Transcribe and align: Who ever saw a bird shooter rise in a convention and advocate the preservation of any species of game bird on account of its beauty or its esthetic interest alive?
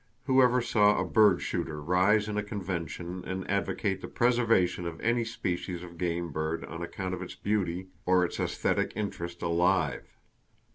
Who 0.25 0.41
ever 0.41 0.63
saw 0.63 0.97
a 0.99 1.05
bird 1.05 1.43
shooter 1.43 1.79
rise 1.79 2.27
in 2.27 2.35
a 2.35 2.41
convention 2.41 3.23
and 3.23 3.47
advocate 3.47 4.01
the 4.01 4.07
preservation 4.07 4.87
of 4.87 4.99
any 4.99 5.23
species 5.23 5.83
of 5.83 5.99
game 5.99 6.31
bird 6.31 6.65
on 6.65 6.81
account 6.81 7.13
of 7.13 7.21
its 7.21 7.35
beauty 7.35 7.89
or 8.03 8.25
its 8.25 8.39
esthetic 8.39 8.93
interest 8.95 9.43
alive? 9.43 10.17